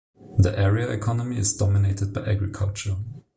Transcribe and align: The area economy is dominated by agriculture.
The 0.39 0.57
area 0.57 0.89
economy 0.89 1.37
is 1.37 1.55
dominated 1.55 2.11
by 2.11 2.25
agriculture. 2.25 2.95